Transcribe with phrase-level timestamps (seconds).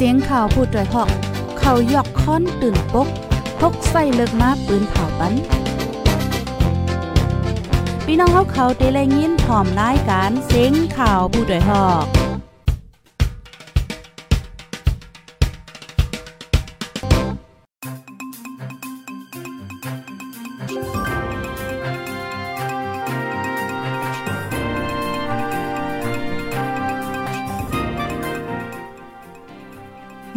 [0.00, 1.10] เสียงข่าวผู้ด้วยหอก
[1.58, 3.08] เขายอกค้อนตื่นปก
[3.60, 5.32] พกใส่เลิกมาปืนเผาปัน
[8.04, 12.27] พี่น้องเขาเขาเตะแลยินผอมรายการเสียงข่าวผู้ด้วยหอก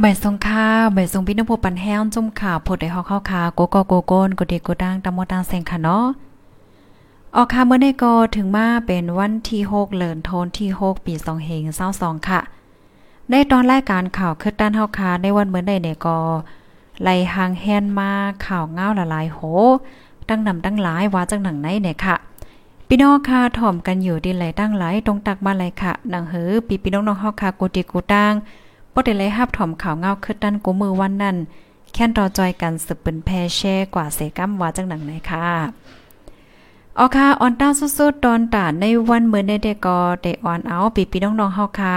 [0.02, 6.06] ใบทรงข้าใบทรงพี่น้องผู้ปันแห้งจุ่มข่าวโพดได้ฮอกข้าวคาโกโกโกโกนกดเดกกดังตะมอตังเซงค่ะเนาะ
[7.36, 11.64] ออกค่ะเมื่อในกอถึงมาเป็นวันที่6เลินโทนที่6ปี2เฮง
[11.98, 12.40] 22ค่ะ
[13.30, 16.18] ในตอนรายการข่าวคือด้านเฮาคาในวันเมื่อใดเนี่ยก็
[17.02, 18.12] ไล่หางแฮนมา
[18.46, 19.40] ข่าวเงาละลายโห
[20.30, 22.16] ตั้งนำตั้งหลายว่าจังหนังไหนเนี่ยค่ะ
[22.88, 28.34] พี่น้องค่ะถ่อมกันอยู่ดีไหลตั้งหลายตรงตักมาเลยค่ะหนังเหือปีพี่น้องๆเฮาค่ะกูติกูตัง
[28.94, 31.38] บ่ได้เลยฮับถ่อมข่าวเงาคือดันกูมือวันนั้น
[31.94, 35.48] แค่นรอจอยกันสืบเป็นแพแช่กว่าเสกัมว่าจังหนังไหนค่ะ
[37.00, 41.96] ออค่ะออนต้าสุดๆตอนตาในวันเมื่อในเดกอได้ออนเอาปีปีน้องๆเฮาค่ะ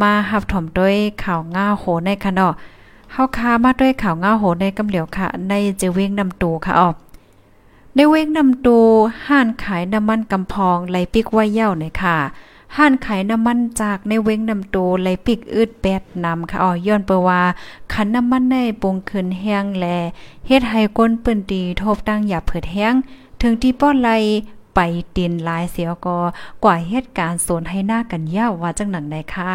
[0.00, 2.52] มาฮับถ่อมด้วยข่าวง่าโหในค่ะเนาะ
[3.12, 6.90] เฮาค่ะมาด้วยข่าวง่าโหในกำเหลียวค่ะ ในเจเวงนำตูค่ะออ
[7.94, 8.78] ในเวงนำตู
[9.26, 12.16] ห้านขายน้ำมันกำพองไหลปิกไว้เย่าเนี่ยค่ะ
[12.76, 17.42] ห้านขายน้ำมันจากในเว้งนำโตไหลปิกอืดแปดนำค่ะอ๋อย้อนเปว่า
[17.92, 19.86] ขันน้ำมันในปงขึ้นแห้งแล
[20.46, 22.94] เฮ็ดให้ก้นเปิ้นตีทบตั้งอย่าเผิดแห้ง
[23.40, 24.10] ถึงที่ป้อนไหล
[24.74, 24.78] ไป
[25.16, 26.18] ตินลายเสียก็
[26.64, 29.52] กว่าเหตุการณ์โซนให้หน้ากันยาวว่าจังหนังได้ค่ะ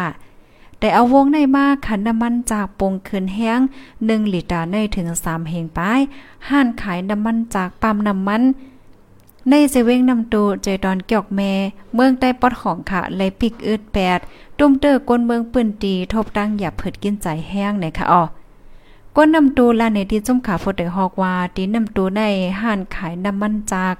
[0.78, 3.60] แต่เอาวงในมาขันน้ำมันจากปงคืนแห้ง
[3.96, 6.00] 1ลิตรในถึง3เฮงป้าย
[6.48, 8.42] ห้านขายน้ำมันจากปั๊มน้ำมัน
[9.50, 11.52] ในเซเว้งนำตูใจตอนเกี่ยวแม่
[11.94, 14.18] เมืองใต้ปอดของค่ะไลปิกอืดแปด
[14.58, 18.22] ตุ้มเตอร์ก้นเมืองปืนตีทบตั้งอย่าเผิดกินใจแห้งในค่ะอ๋อ
[19.16, 22.22] ก้นนำตูลาในที่จุ่มขาฟดได้ฮอกว่าตีนำตูใน
[22.60, 23.94] ห้านขายน้ำมันจาก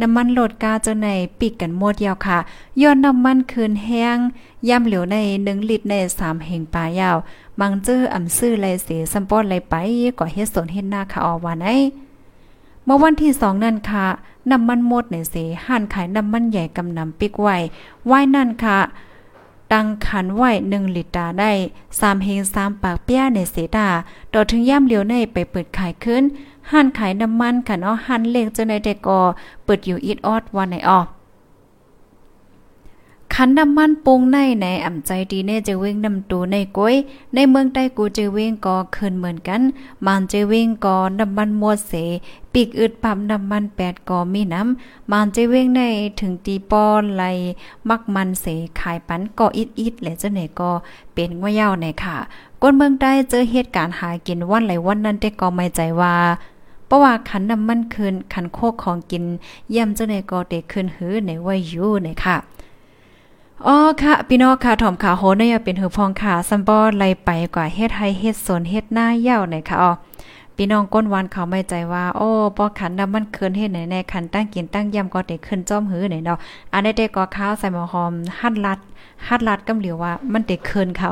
[0.00, 1.08] น้ำมันโหลดกาเจ้าใน
[1.38, 2.38] ปิกกันหมดยาวค่ะ
[2.82, 4.18] ย้อนน้ำมันคืนแห้ง
[4.68, 7.16] ย่ำเหลวใน1ลิตรใน3เฮงปลายาว
[7.60, 9.74] มังเจออำซื้อไลเสียสัมปอดไลไป
[10.18, 11.68] ก่อเฮ็ดสนเฮ็ดหน้าค่ะออว่าไหน
[12.88, 14.06] เมื่อวันที่สองนั่นค่ะ
[14.50, 15.34] น้ำมันหมดในเส
[15.66, 17.56] ห่านขายน้ำมันใหญ่กำนำปิกไว้
[18.06, 18.78] ไว้นั่นค่ะ
[19.72, 21.52] ตังขันไว้หนึ่งลิตรได้
[21.98, 23.88] สามเฮงสามปากเปี้ยในเสดา
[24.32, 26.22] ต่อถึงย่ำเลียวในไปเปิดขายขึ้น
[26.70, 29.20] ห่านขายน้ำมันค่ะเนาะห่านเล็กจนในแต่กอ
[29.64, 31.06] เปิดอยู่อีดออดวันไหนออก
[33.34, 36.94] คันน้ำมันปรุงในในอ่ำใจดีเน่จะเว้งนำตูในก้อย
[37.34, 39.62] ในเมืองใต้กูจะเว้งก็คืนเหมือนกัน
[40.06, 41.92] มันจะเว้งก็น้ำมันมวดเส
[42.52, 45.80] ปีกอึดปั๊มน้ำมันแปดก็มีน้ำมันจะเว้งใน
[46.20, 47.24] ถึงตีปอนไหล
[47.88, 48.46] มักมันเส
[48.80, 50.70] ขายปันก็อิดอิดและจะไหนก็
[51.14, 52.16] เป็นว่าเย้าในค่ะ
[52.62, 56.14] ก้นเมืองใต้เจอเหตุการณ์หากินวันไหลวันนั้นแต่ก็ไม่ใจว่า
[56.86, 59.24] เพราะว่าขันน้ำมันคืนขันโคกของกิน
[59.74, 62.36] ย่ำเจ้าในก็เด็กคืนหื้อในว้อยู่ในค่ะ
[63.66, 69.90] อ๋อค่ะพี่น้องค่ะถ่อมขาโหเนี่ยเป็นหือพองขาซัมบอไล่ไปกว่าเฮ็ดให้เฮ็ดสนเฮ็ดหน้าเย่าหน่ยค่ะอ๋อ
[70.56, 76.38] พี่น้องก้นวันเขาไม่ใจว่า โอ้ปอขันน้ำมันเคินเฮ็ดไหนในขันตั้งกินตั้งยำก็ได้ขึ้นจ้อมหื้อไหนเนาะ
[76.72, 78.78] อันนี้ได้ก็ข้าวใส่หมอหอมหั่นลัด
[79.26, 81.10] ฮัดลัดกำเหลียวว่ามันเด็กเคินเขา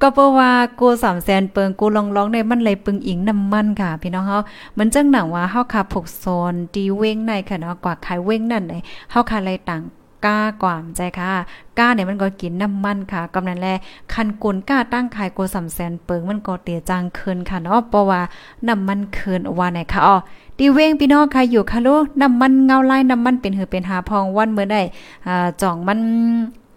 [0.00, 0.50] ก็เพราะว่า
[0.80, 4.38] กูสามแสนเปิงกูลองร้องในมันเลยปึงอิงน้ำมันค่ะ พี่น้องเฮา
[4.78, 8.74] มันจังหนังว่าเฮาขับผกโซนดีเว้งในค่ะเนาะกว่าขายเว้งนั่นไหน
[9.10, 9.82] เฮาคาอะไรต่าง
[10.24, 11.32] ก้ากว่ามใจค่ะ
[11.78, 13.68] ก้าเนี่ยมันก็กินน้ำมันค่ะกำนันแล
[14.12, 18.20] คันกุนก้าตั้งขายโกสำแสนเปิงมันก็เตียจังคืนค่ะเนาะเพราะว่า
[18.68, 20.16] น้ำมันคืนว่าไหนค่ะอ๋อ
[20.58, 24.82] ดีเวงพี่น้องค่ะอยู่ค่ะลูกน้ำมันเงาลายน้ำมันเป็นหือเป็นหาพองวันเมื่อได้
[25.26, 26.00] อ่าจ่องมัน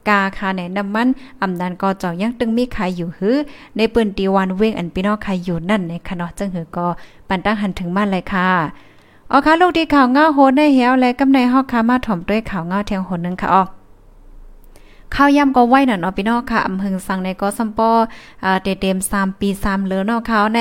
[0.09, 1.07] กาคาในน้ำมัน
[1.41, 3.35] อำนันก็จ่อยังตึงมีใครอยู่หือ
[3.77, 6.87] ในปืนตีวันเวงอันพี่น้องใครอยู่นั่นในค่ะเนาะจังหือก็
[7.27, 8.49] ปันตั้งหันถึงมาเลยค่ะ
[9.31, 13.63] อ๋อค่ะลูกดีข่าวเงาโหดได้เหี่ยวและกำในฮอกค่ะมาถ่อมด้วยข่าวเงาเทียงหนนึงค่ะอ๋อ
[15.13, 17.89] ข้าวยำก็ไหวหน่ะเนาะพี่น้องค่ะอำหึงสั่งในก็ซัมปอ
[18.43, 20.59] อ่าเต็ม3ปี3เหลือเนาะข้าวใน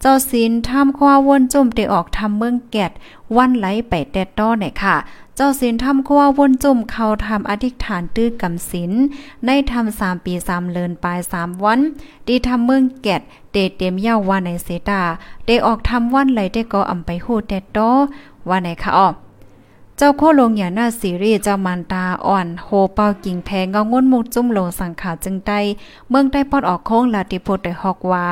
[0.00, 2.92] เจ้าศีลทำควาวนจุ่มเตออกทำเมืองแกด
[3.36, 4.96] วันไหลไปแต่ต้อไหนค่ะ
[5.36, 8.92] เจ้าศีลทำควาวนจุ่มเขาทำอธิษฐานตื้อกำศีล
[9.46, 11.80] ในทำสามปีสามเลินปลายสามวัน
[12.28, 13.20] ดีทำเมืองแกด
[13.52, 15.02] เตเต็มเย้าว่าในเสตา
[15.44, 17.90] เดออกทำวันไหลได้ก็อำไปหูแต่ต้อ
[18.48, 19.08] ว่าไหนค่ะอ้อ
[19.98, 25.60] เจ้าโคลงอย่าหน้าซีรีส์เจ้ามันตาอ่อนโฮเป้ากิ่งแพงเงางุ้นมุกจุ่มลงสังขาจึงได้
[26.08, 28.24] เมืองได้ปอดออกโค้งลาติโพดได้ฮอกว่า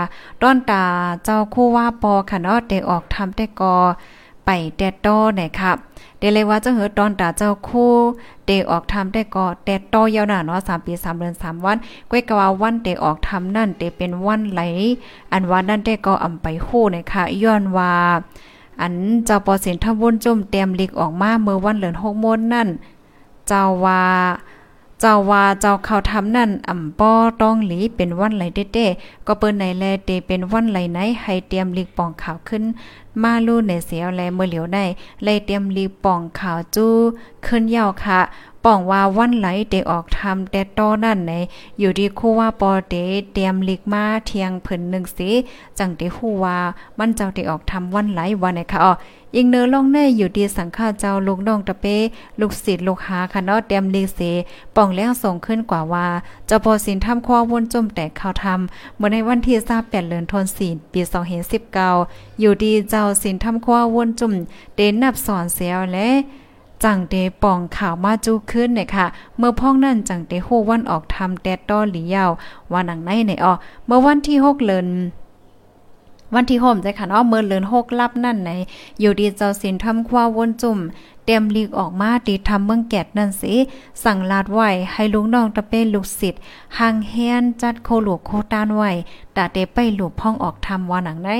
[0.42, 0.84] ด้อนตา
[1.24, 3.76] เจ้าคู่ว่าปอค่ะเนาะได้ออกทำได้กอ
[4.44, 5.76] ไปแต่ต้อไหนครับ
[6.18, 7.92] เดเลยว่าจะเหือตอนตาเจ้าคู่
[8.46, 11.76] เดออกทำได้ก็แต่ต้อยาวหนาเนาะ3ปี3เดือน3วัน
[12.10, 14.60] ก้อยกว่าวันเดออกทำนั่นเดเป็นวันไหล
[15.32, 17.92] อันว่านั่นได้ก็อำไปฮู้นะคะย้อนว่า
[18.80, 18.92] อัน
[19.24, 22.68] เจ้าปอเสินทบุญจุ่มเตรียมลิกออกมาเมื่อวันเหลือน6โมนนั่น
[23.48, 24.00] เจ้าว่า
[25.00, 27.12] เจ้าว่าเจ้าเขาทำนั่นอ่ำป้อ
[27.42, 28.44] ต้องหลีเป็นวันไหล
[28.74, 32.62] เด้ๆก็เปิ้นไหนแลเตเป็นวันไหลไหนให้เตรียมลิกปองข่าวขึ้น
[33.22, 34.84] มาลู่ในเสียวแลเมื่อเหลียวได้
[35.24, 36.92] เลยเตรียมลีป่องข่าวจู้
[37.46, 38.20] ขึ้นยาวค่ะ
[38.64, 41.32] ป่องว่าวันไหลเตออกทำแต่ต้อนั่นไหน
[41.78, 42.94] อยู่ดีคู่ว่าปอเต
[43.32, 45.30] เตรียมลิกมาเทียงเพิ่นหนึ่งสิ
[45.78, 46.58] จังเตฮู้ว่า
[46.98, 48.92] มันเจ้าเตออกทำวันไหลวันไหนค่ะอ๋อ
[49.36, 51.96] ยิงเนื้อลงในอยู่ดีสังฆาเจ้าลูกน้องตะเป้
[52.40, 54.20] ลูกศิษย์ลูกหาค่ะเนาะเตรียมลิกเส
[54.76, 56.06] ป่องแล้วส่งขึ้นกว่าว่า
[56.46, 61.00] เจ้าพอสินทำควาวนจมแต่ข้าวทำเมื่อในวันที่28เดือนธันวาคมปี
[61.70, 64.32] 2019อยู่ดีเจ้าสินทำควาวนจุ่ม
[64.76, 66.08] เดนนับสอนเสียวและ
[66.84, 69.06] จังเตป่องข่าวมาจูขึ้นเนี่ยค่ะ
[69.38, 72.30] เมื่อพ้องนั่นจังเตโฮวันออกทำแดดต้อหลียาว
[72.72, 73.52] ว่าหนังในในออ
[73.86, 74.88] เมื่อวันที่6เดือน
[76.34, 78.50] วันที่ห่มใจค่ะเนาะเมื่อเลือนหกลับนั่นไหน
[79.00, 80.78] อยู่ดีเจ้าสินทำควาวนจุ่ม
[81.24, 83.54] เตรียมลีกออกมาตีทำเมืองแกดนั่นสิ
[84.04, 86.40] สั่งลาดไว้ให้ลุงน้องตะเป้ลูกศิษย์
[86.78, 88.90] ห่างแฮนจัดโคหลวกโคตานไว้
[89.36, 91.30] ตาเตไปหลูกพ้องออกทำวาหนังไหน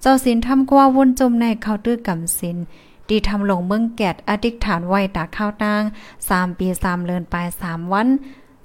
[0.00, 2.56] เจ้าสินทำควาวนจุ่มในเคาตื้อกำสิน
[3.10, 5.82] ดีทำลงเมืองแกดอธิษฐานไว้ตาข้าวตาง
[6.28, 8.08] สามปีสามเลือนปลายสามวัน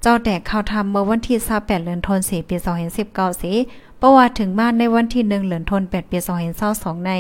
[0.02, 3.54] เจ้าแดกข้าวทำเมื่อวันที่28เดือนธันวาคมปี2019สิบเก้าสี
[4.02, 6.18] ประวัติถึงมาในวันที่1เดือนธันวาคมปี
[6.64, 7.12] 2022ใน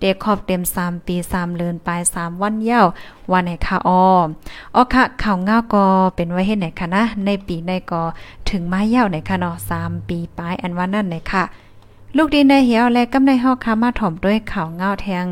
[0.00, 2.82] เด็กขอบเต็ม3ปี3เดือนปลาย3วันเย้า
[3.32, 4.02] วันไหนค่ะออ
[4.74, 5.84] อ๋อค่ะข่าวง่าก็
[6.16, 8.02] เป็นไว้เฮ็ดไหนคะนะในปีในก็
[8.50, 11.44] ถึงมายาไหนค่ะเนาะ3ปีปลายอันว่านั่นไหนค่ะ
[12.16, 15.24] ลูกดีในเหี่ยวและกำในเฮาค่ะมาถ่อมด้วยข่าวเงาแทง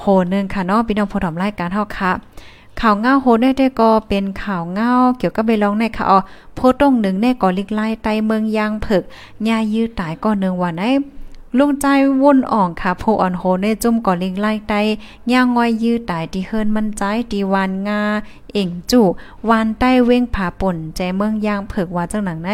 [0.00, 2.10] โหนึงค่ะเนาะพี่น้องผู้ถ่อมรายการเฮาค่ะ
[2.80, 6.18] ข่าวเงาโหได้ได้ก็เป็นข่าวเงาเกี่ยวกับไปลองในค่ะอ๋อ
[6.54, 9.02] โพตรงหนึ่งในก่อลิกไล่ไตเมืองยางเผิก
[9.48, 10.90] ญายื้อตายก็หนึ่งวันไอ้
[11.58, 11.86] ลุงใจ
[12.22, 14.74] วุ่นอ่องค่ะโพอ่อนโหในจุ่มก่อลิงไล่ไต
[15.32, 18.00] ย่างงอยยื้อตายที่เฮิรนมันใจตีวานงา
[18.52, 19.06] เอ่งจู่
[19.48, 22.50] วานใต้เว้งผาป่นใจเมืองยางเผิกว่าจังหนังไหน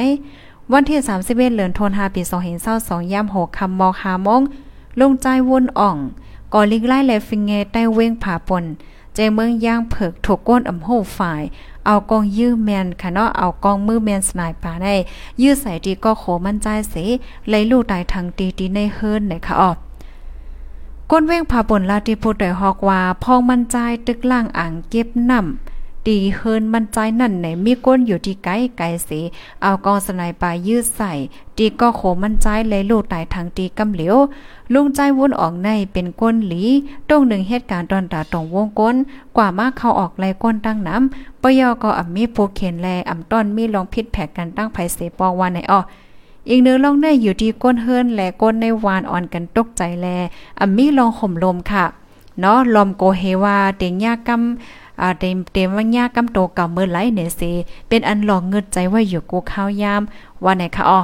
[0.72, 2.22] วันที่31เดือนธันวาคมปี
[2.66, 4.42] 2022ย่ำ6คำมอคามง
[5.00, 5.96] ลงใจวนอ่อง
[6.52, 8.64] ก่อลิกไล่และฟิงเงใต้เว้งผาปน
[9.14, 11.42] ใจเมืองย่างเผิกถูกก้นอ่ำโหฝ่าย
[11.86, 14.94] เอากองยื้อแมนค่ะเนาะเอากองมือแมนสไนปาได้
[15.42, 16.94] ยื้อใส่ดีก็โขมั่นใจเส
[17.48, 19.76] เลยลูกตายทางตีตีในเฮิรนไหนค่ะออก
[21.10, 23.76] ก้นเว้งผาปนลาติพูดได้ฮอกว่าพองมั่นใจ
[24.06, 25.73] ตึกล่างอ่างเก็บน้ำ
[26.06, 29.20] ตีเฮินมันใจนั่นไหนมีก้นอยู่ที่ไกลไกลสี
[29.62, 31.12] เอากองสนายปลายยืดใส่
[31.58, 34.16] ตีก็โขมันใจเลยลูกตายทางตีกำเหลียว
[34.72, 36.62] ลุงใจวุ่นออกในเป็นก้นหลี
[37.08, 38.96] ตรงหนึ่งเหตุการณ์ตอนตาตรงวงก้น
[39.36, 45.80] กว่ามาเข้าออกไล่ก้นตั้งน้ำปยอก็อ่ำมีผูกเข็นแลอ่ำต้นมีลองพิษแผกกันตั้งไผเสปอวันไหนอ้อ
[46.48, 50.06] อีกเนื้อลองได้อยู่ที่ก้นเฮิรนและก้นในวานอ่อนกันตกใจแล
[50.60, 51.84] อ่ำมีลองห่มลมค่ะ
[52.40, 57.50] เนาะลมโกเฮวาเต็งยากำ อาเต็มเต็มว่ายากำโตเก่าเมื่อไหลเนี่ยสิ
[57.88, 60.02] เป็นอันหลอกเงิดใจว่าอยู่กูข้าวยาม
[60.44, 61.00] ว่าไหนคะอ๋อ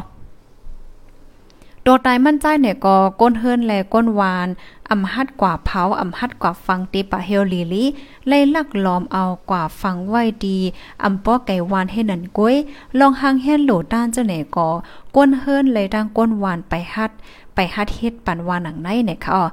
[1.87, 4.49] ตัวตายมั่นใจเนี่ยก็ก้นเฮิรนแลก้นวาน
[4.91, 7.85] อำหัดกว่าเผาอำหัดกว่าฟังตีปะเฮลลีลี
[8.27, 10.59] ไล่ลักล้อมเอากว่าฟังไว้ดี
[11.05, 12.57] อำป้อไก่วานให้นันก้วย
[12.99, 14.69] ลองหางแห่นโหลด้านเจ้าไหนก็
[15.17, 17.11] ก้นเฮิรนเลยดังก้นวานไปฮัด
[17.55, 19.45] ไปฮัดเฮ็ดปันวานหนังในเนี่ยค่ะอ๋อ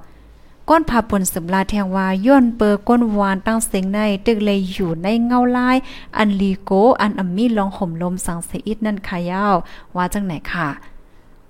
[0.69, 5.77] ก้นผาปนสำลาแทงว่าย่นเปอก้นวานตั้งเสียงในตึกเลยอยู่ในเงาลาย
[6.17, 6.71] อันลีโก
[7.01, 9.55] อันอัมมี่ลองห่มลมสังเสีดนั่นขายาว
[9.95, 10.67] ว่าจังไหนค่ะ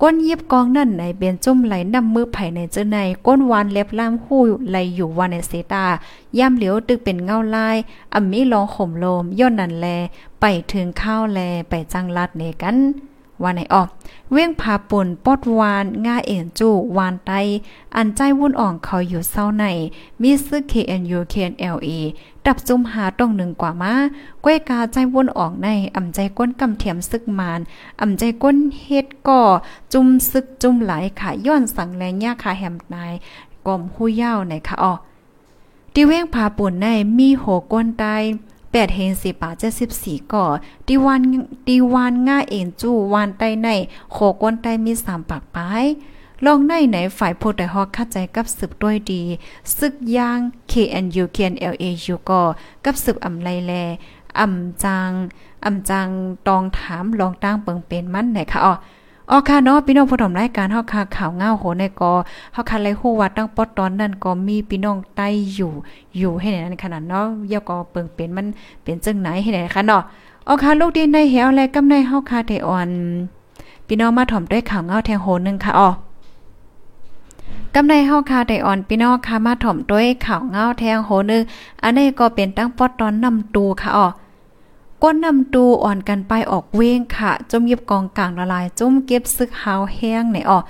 [0.01, 5.85] ก้นเยิบกองนั่นในเบียนจุ่มไหลนำมือไผ่ในเจ้าในก้นวานเล็บล่ามหู้ไหลอยู่วานในเซตา
[6.37, 7.77] ย่ำเหลียวตึกเป็นเงาลาย
[8.13, 9.87] อัมมี่ลองห่มลมย่นนั่นแล
[10.41, 12.77] ไปถึงข้าวแลไปจังลัดเนกัน
[13.41, 13.87] ว่าในออก
[14.31, 17.31] เว้งผาป่นปอดวานง่าเอ็นจูวานไต
[17.95, 19.65] อันใจวุ่นอ่องเขาอยู่เศร้าใน
[20.21, 21.89] มีซึก KNU KNLA
[22.45, 23.93] ดับจุ่มหาต้องหนึ่งกว่ามา
[24.43, 27.59] ก้วยกาใจวุ่นออกในอ่ำใจก้นกำเทียมซึกมาน
[28.01, 29.41] อ่ำใจก้นเฮ็ดก่อ
[29.93, 33.13] จุ่มซึกจุ่มไหลค่ะย้อนสังแรงยาคาแหมนาย
[33.67, 34.93] กลมหู้ยาวในค่ะอ๋อ
[35.93, 38.23] ที่เว้งผาปุ่นในมีโหก้นตาย
[38.71, 40.45] แปดเฮนสิบาเจ็ดสิบสี่ก่อ
[40.87, 41.21] ดีวัน
[41.67, 43.67] ดีวันง่าเอ็นจูวานใต้ใน
[44.11, 45.85] โคก้นใต้มีสามปากปลาย
[46.45, 49.21] ลองในไหนฝ่ายโพดฮอกเข้าใจกับสืบด้วยดี
[49.77, 50.39] ซึกย่าง
[50.71, 52.41] KNU KNLAU ก็
[52.85, 53.73] กับสืบอำไลแล
[54.39, 55.11] อำจัง
[55.65, 56.07] อำจัง
[56.47, 58.73] ตองถามลองตั้งเปิงเป็นมันไหนคะอ๋อ
[59.31, 62.11] ออค่ะเนาะพี่น้องผู้ชมรายการเฮาค่ะข่าวเงาโหในกอ
[62.53, 65.71] เฮาค่ะเลยฮู้ว่าตั้งปอตอนนั้นก็มีพี่น้องใต้อยู่
[66.17, 68.47] อยู่ให้ไหนนั้นขนาดเนาะเยาก็เปิงเป็นมัน
[68.83, 70.01] เป็นจังไหนให้ไหนคะเนาะ
[70.47, 72.89] ออค่ะลูกดีในเหวและกำในเฮาค่ะได้อ่อน
[73.87, 75.89] พี่น้องมาถ่อมด้วยข่าวเงาแทงโหนึงค่ะอ๋อ
[77.75, 81.41] กำในเฮาคาไดอ่อนพี่น้องค่ะมาถ่อมด้วยข่าวเงาแทงโหนึง
[81.83, 84.07] อันนี้ก็เป็นตั้งปอตอนนำตูค่ะอ๋อ
[85.03, 90.63] ก้นนำตูอ่อนกันไปออกเว้งค่ะ จมเย็บกองกลางละลายจุ่มเก็บซึกหาวแห้งในออก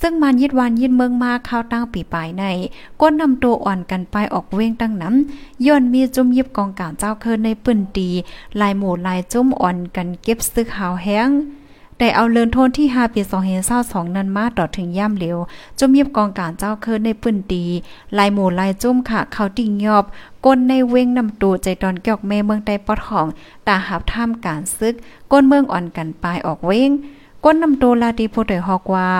[0.00, 2.44] ซึ่งมันยิดวันยิดเมืองมาข้าวตั้งปีปลายใน
[3.00, 8.08] ก้นนำตัวอ่อนกันไปออกเว้งตั้งน้ำย้อนมีจุ่มยิบกองกลางเจ้าเคินในปืนตี
[8.60, 11.28] ลายหมู่ลายจุ่มอ่อนกันเก็บซึกหาวแห้ง
[11.98, 13.20] ได้เอาเลินโทนที่5ปี
[13.68, 15.38] 2022นั้นมาต่อถึงย่ำเหลว
[15.78, 17.64] จมเยียบกองการเจ้าเคินในปื้นดี
[18.18, 20.04] ลายหมู่ลายจุ้มค่ะ เขาติ่งยอบ
[20.44, 23.26] ก้นในเว้งนำตูใจตอนเกี่ยวแม่เมืองใต้ปอดของ
[23.66, 24.94] ตาหับท่ามการซึก
[25.32, 26.90] ก้นเมืองอ่อนกันปลายออกเว้ง
[27.44, 29.10] ก้นนำโตลาดีโพเตฮอกว่า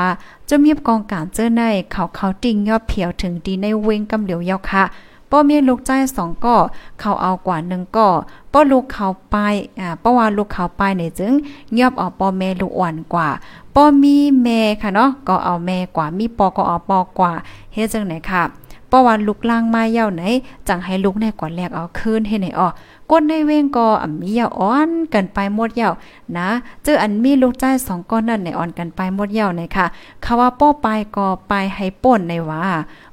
[0.48, 1.62] จมเยียบกองการเจ้อใน
[1.92, 4.84] เขาเขาติ่งยอบเพียวถึงดีในเว้งกำเหลียวยาวค่ะ
[5.30, 6.56] ป้อมีลูกใจสองก่อ
[7.00, 8.10] เขาเอากว่าหนึ่งก่อ
[8.52, 9.36] ป้อลูกเขาไป
[9.80, 11.32] อ่าป้อว่าลูกเขาไปเนี่ยจึง
[11.78, 13.28] ยอบเอาป้อแม่ลูกอ่อนกว่า
[13.74, 17.32] ป้อมีแม่ค่ะเนาะก็เอาแม่กว่ามีปอก็เอาปอกว่า
[17.72, 18.42] เฮ็ดจังไหนค่ะ
[18.90, 20.22] ป้อว่าลูกล่างมาเย้าไหน
[20.68, 22.68] จังให้ลูกแน่กว่าแลกเอาคืนให้ไหนอ้อ
[23.10, 25.90] ก้นในเว้งก็อ่มียาอ่อนกันไปหมดเยา
[26.36, 26.48] นะ
[26.84, 29.86] เจออันมีลูกใจสองก้อนนั่นในอ่อนกันไปหมดเยาในค่ะ
[30.24, 32.64] คาว่าป้อไปก็ไปให้ป่นในว่า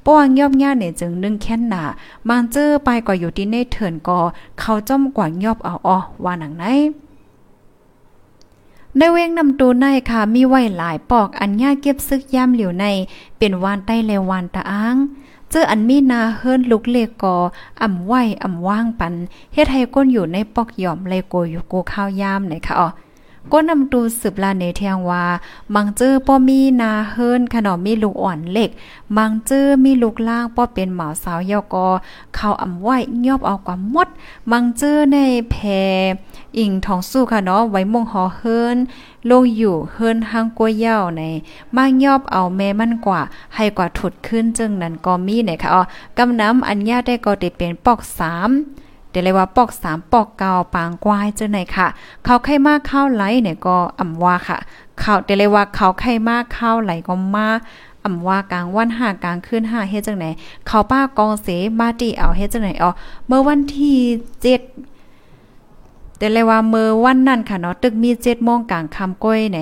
[0.06, 1.84] ป้วงยอบย่าเนี่ยจึงนึ่งแค่นหนา
[2.28, 4.20] บางเจอไปก็อยู่ที่ในเถินก็
[4.60, 6.66] เขาจ้อมกว่างยอบเอาอ้อว่าหนังไหน
[8.98, 12.86] ในเวงนำตูในค่ะมีไว้หลายปอกอันย่าเก็บซึกย่ำเหลียวใน
[13.38, 14.98] เป็นวานใต้เลวานตะอ้าง
[15.52, 17.36] เจออันมีนาเฮิรนลุกเลกอ
[17.82, 19.14] อ่ำไหวอ่ำว่างปัน
[19.54, 22.90] เฮ็ดให้ก้นอยู่ในปอกหย่อมเลโกอยู่กูข้าวยามไหนคะอ๋อ
[23.52, 25.26] ก็นำตูสืบลาเนเทียงว่า
[25.76, 28.70] มังเจอป้อมีนาเฮิรนขนมมีลูกอ่อนเล็ก
[29.18, 31.88] มังเจอมีลูกล่างป้อเป็นหมาสาวยอกอ
[32.36, 32.90] เขาอ่ำไหว
[33.28, 34.08] ยอบเอากว่ามด
[34.52, 35.18] มังเจอใน
[35.52, 35.56] แพ
[36.58, 38.78] อิงทองสู้ค่ะเนาะไว้มงหอเฮิรน
[39.30, 41.22] ลงอยู่เฮิรนห้างกวยเย้าใน
[41.76, 43.22] มางยอบเอาแม่มันกว่า
[43.56, 45.82] ให้กว่าถุดขึ้นจึงนั้นก็มีเนี่ยค่ะอ๋อ
[46.18, 48.50] กำน้ำอันญาได้ก็ได้เป็นปอกสาม
[49.10, 51.88] เดี๋ยวเลยว่าปอกสามปอกเกาปางกวายเจ้าไหนค่ะ
[52.24, 54.58] เขาไข่มากข้าวไหลเนี่ยก็อ่ำว่าค่ะ
[55.00, 57.50] เขาเดี๋ยวเลยว่าเขาไข่มากข้าวไหลก็มา
[58.06, 60.26] อ่ำว่ากลางวันห้ากลางคืนห้าเฮ็ดจังไหน
[60.68, 61.48] เขาป้ากองเส
[61.80, 62.92] มาตีเอาเฮ็ดจังไหนอ๋อ
[63.28, 63.98] เมื่อวันที่
[64.42, 64.62] เจ็ด
[66.22, 69.60] แต่เลยว่าเมื่อวันนั้นค่ะเนาะตึกมีเจ็ดโมงกลางคำก้อยใน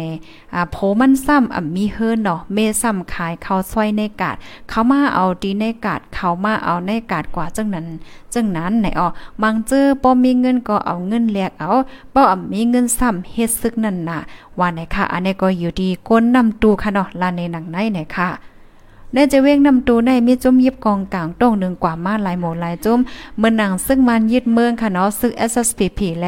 [0.53, 4.35] อ่าโผมันซ้ำอ่ำมีเฮิรนเนาะเมซ้ำขายข้าวซอยในกาด
[4.69, 7.87] เขามาเอาดีในกาด เขามาเอาในกาดกว่าจังนั้น
[8.33, 9.07] จังนั้นไหนอ๋อ
[9.41, 11.71] มังเจอป้อมีเงินก็เอาเงินแลกเอา
[12.13, 14.19] ป้ออ่ำมีเงินซ้ำเฮ็ดซึกนั่นน่ะ
[14.59, 18.29] ว่าไหนค่ะ อันนี้ก็อยู่ดีก้นนำตูค่ะเนาะลานในหนังไหนไหนค่ะ
[19.13, 22.99] ในจะเว้งนำตูในมีจุ่มยิบกองกลางต้งหนึ่งกว่ามาหลายหมู่หลายจุ่ม
[23.37, 26.25] เมื่อหนังซึ่งมันยึดเมืองค่ะเนาะซึ่ง SSPP แล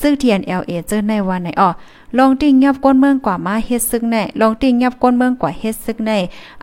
[0.00, 1.70] ซึ่ง TNLA เจอในวันไหนอ๋อ
[2.18, 6.12] ลองติ่งยับก้นเมืองกว่ามาเฮ็ดซึกในลองติ่งยับก้นเมืองกว่าเฮ็ดซึกใน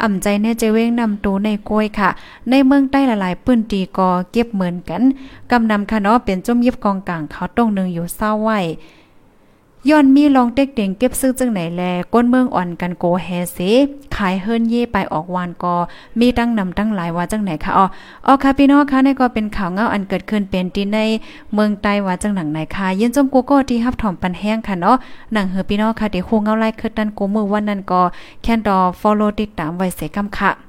[0.02, 2.10] อ่ำใจในจะเว้งนำตูในกล้วยค่ะ
[2.50, 5.02] ในเมืองใต้หลายๆปื้นตีกอเก็บเหมือนกัน
[5.52, 8.60] กำนำค่ะเนาะเป็นจุ่มยิบกองกลางเขาต้งหนึ่งอยู่เศร้าไว้
[9.90, 13.60] ย้อนมีลองเต็กเด่งเก็บซื้อจังไหนแลก้นเมืองอ่อนกันโกแฮเส
[14.16, 15.76] ขายเฮิรนเย่ไปออกวานกอ
[16.20, 17.86] มีตั้งนำตั้งหลายว่าจังไหนคะอ๋อ
[18.26, 20.98] อ๋อค่ะพี่น้องค่ะนี่ก็เป็นข่าวเงาอันเกิดขึ้นเป็นที่ใน
[21.54, 24.96] เมืองใต้ว่าจังหนังไหนค่ะยินจมกูก้ที่ฮับถอมปันแห้งค่ะเนาะ
[25.34, 28.02] หนังเฮอพี่น้องค่ะที่ฮู้เงาไล่คือดันกูมือวันนั้นก็
[28.44, 30.69] แค่ดอ follow ติดตามไว้เสกำค่ะ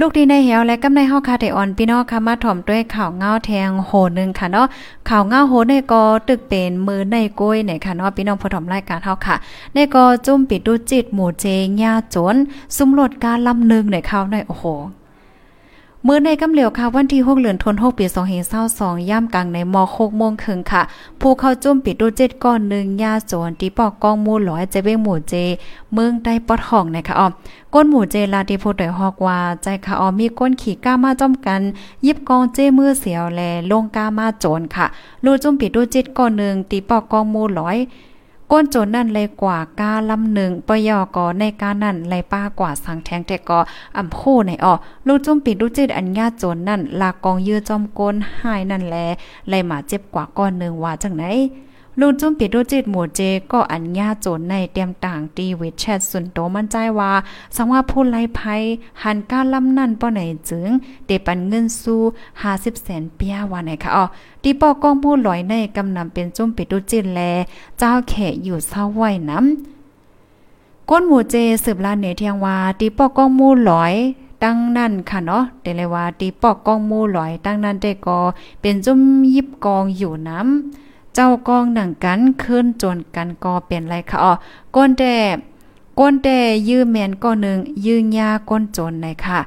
[0.00, 4.66] ลูกดีในเหี่ยวและกำในห้องคาเทออนพี่น้องค่ะมาถ่อมด้วยข่าวเงาแทงโหนึงค่ะเนาะ
[5.08, 9.36] ข่าวเงาโหในก็ตึกเป็นมือในก้อยเนี่ยค่ะเนาะพี่น้องผู้ถ่อมรายการเฮาค่ะ
[9.74, 12.36] ในก็จุ่มปิดดูจิตหมู่เจงยาจน
[12.76, 14.64] สุมรดการลำนึงในข่าวในโอ้โห
[16.06, 18.06] เมื่อในกำเหลียวค่ะวันที่6เดือนธันวาคมปี
[18.56, 20.82] 2022ย่ำกลางในม6โมงครึ่งค่ะ
[21.20, 25.34] ผู้เข้าจุ่มปิดดูเจ็ดก้อนหนึ่งยาโจนตีปอกกองมูลร้อยเจเบ้งหมู่เจ
[25.92, 27.28] เมืองใต้ปอดห้องนะคะอ๋อ
[27.74, 31.62] ก้นหมู่เจลาติโพดอยฮอกว่าใจค่ะอ๋อมีก้นขี่ก้ามาจ้อมกัน
[32.06, 34.86] ยิบกองเจมือเสียวแลลงก้ามาโจนค่ะ
[35.24, 37.78] ลูจุ่มปิดดูเจ็ดก้อนหนึ่งตีปอกกองมูลร้อย
[38.50, 43.58] ก้นโจนนั่นเลยกว่ากาลำหนึ่งปยอกอในกานั่นเลยป้ากว่าสังแทงแต่ก็
[43.96, 44.74] อ่ำโคในออ
[45.06, 48.96] ลูกจุ่มปิดลูกจิตอันญาโจนนั่นลากองยื้อจอมก้นหายนั่นแล
[49.48, 51.24] เลยมาเจ็บกว่าก้อนหนึ่งว่าจังไหน
[52.00, 53.20] ลูจุ้มปิดดูจิตหมู่เจ
[53.52, 57.12] ก็อัญญาโจนในเตรียมต่างตีเวิดแชทสุนโตมั่นใจว่า
[57.56, 58.62] สังว่าผู้ไล่ภัย
[59.02, 60.70] หันก้าลำนั่นป้อไหนจึง
[61.06, 62.00] เตปันเงินสู้
[62.42, 64.04] 50แสนเปียว่าไหนคะอ๋อ
[64.42, 67.20] ตีปอกองผู้ลอยในกำนำเป็นจุ้มปิดดูจิตแล
[67.78, 73.94] เจ้าแขอยู่เศร้าไหวน้ำก้นหมู่เจสืบลานเนเทียงว่าตีปอกองมู่ลอย
[74.42, 78.18] ตั้งนั่นค่ะเนาะแต่ลว่าตีปอกกองมู่หลอยตั้งนั่นได้ก็
[78.60, 79.00] เป็นจุ่ม
[79.34, 80.83] ยิบกองอยู่น้ำ
[81.14, 84.32] เจ้ากองหนังกันขึ้นจนกันก็เป็นไรคะอ๋อ
[84.76, 85.14] ก้นแต่
[85.98, 89.40] ก้นแต่ยื้อแมนก็หนึ่งยื้อยาก้นจนไหนค่ะ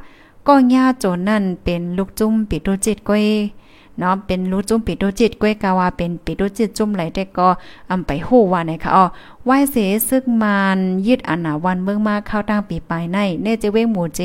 [0.47, 3.25] ก็ยาโจนนั่นเป็นลูกจุ้มปิดตัวจิตก้อย
[3.99, 7.47] เนาะเป็นรู้จุ่มปิดตัวจิตก้วยกาวาเป็นปิดตัวจิตจุ่มไหลแต่ก็
[7.89, 9.05] อำไปฮู้ว่าไหนคะอ๋อ
[9.45, 9.75] ไหวเส
[10.07, 14.21] ซึกมันยืดอนาวันเมืองมาเข้าตั้งปีปลายในเนเจเวงหมู่เจ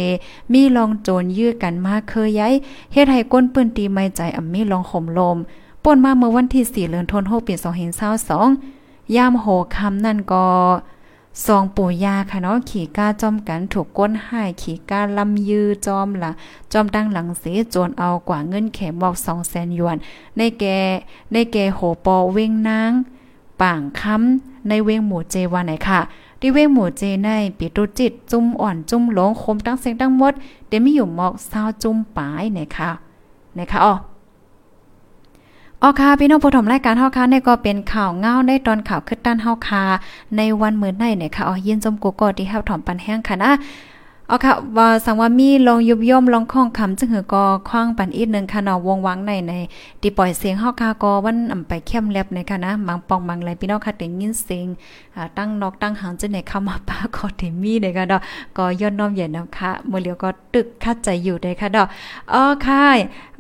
[0.53, 2.53] มีลองโจรยื้อกันมาเคยย้าย
[2.93, 5.39] เฮ็ดให้ก้นปืนตีไม่ใจอำมีลองข่มลม
[5.85, 7.55] ป่นมาเมื่อวันที่ 4เดือนธันวาคมปี
[8.35, 9.47] 2522ยามโห
[9.77, 10.47] คำนั่นก็
[11.45, 16.31] ซองปู่ยาค่ะเนาะขี่ก้าจอมกันถูกก้นหายขี่ก้าลำยือจอมละ
[16.73, 19.97] จอมตั้งหลังเสโจนเอากว่าเงินเข็มบอกสองแสนหยวน
[20.37, 20.65] ในแก
[21.33, 22.93] ในแกโหปอเว้งนาง
[23.61, 26.01] ป่างค้ำในเว้งหมู่เจวาไหนค่ะ
[26.41, 30.35] ที่เว้งหมู่เจในปิตุจิตจุ่มอ่อนจุ่มหลงคมตั้งเสียงตั้งหมด
[30.69, 32.91] เดี๋ยวมีอยู่หมอกเศร้าจุ่มปายไหนค่ะ
[33.55, 33.95] ไหนค่ะอ๋อ
[35.85, 39.85] ออค่ะพี่น้องผู้ชมรายการเฮาค่ะนี่ก็เป็นข่าวเงาในตอนข่าวขึ้นด้านเฮาค่ะ
[40.37, 43.51] ในวันมื้อในเนี่ยค่ะอ๋อยินจมกูก็ที่เฮาถอมปันแห้งค่ะนะ
[44.29, 49.53] เอาค่ะว่าสังว่ามีลองยุบย่อมลองข้องคำจึงหือก็คว้างปันอีกนึงค่ะเนาะวงวังในใน
[50.01, 54.67] ที่ปล่อยเสียงเฮาค่ะก็วันอำไปเข้มแลบในค่ะนะบางปองบางไรพี่น้องค่ะได้ยินเสียง
[55.17, 58.21] อ่าตั้งนอกตั้งหางจังไหนเข้ามาปาก็ได้มีในค่ะเนาะ
[58.57, 61.87] ก็ย้อนน้อมใหญ่นำค่ะมื้อเหลียวก็ตึกคัดใจอยู่ได้ค่ะเนาะ
[62.33, 62.85] อ๋อค่ะ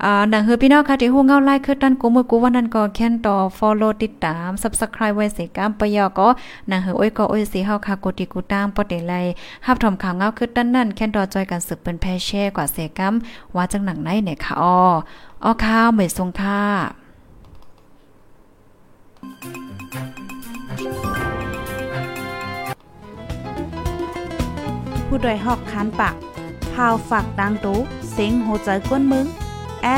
[0.02, 6.26] อ่าหนังฮือพี่น้องค่ะที่ฮู้เงาไล่คือตันกูมือกูวันนั้นก็แค่นต่อ follow ติดตาม subscribe ไว้เสกามปยอก็
[6.68, 9.14] หนังฮือโอ้ยก็โอ้ยสิเฮาค่ะกดติกูตามปอได้ไล
[9.66, 13.14] รับถอมข่าวเงาคือตันนั่นแค่นต่อจอยกันสืบเป็นแพแช่กว่าเสกาม
[13.56, 14.78] ว่าจังหนังไหนเนี่ยค่ะอ้อ
[15.44, 16.62] อ้อข้าวไม่ทรงค่ะ
[25.06, 26.14] ผู้ดยหอกคันปาก
[26.72, 27.78] พาวฝากดังตู้
[28.12, 29.26] เซ็งโหใจกวนมึง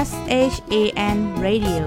[0.08, 0.10] S
[0.52, 0.74] H A
[1.16, 1.84] N Radio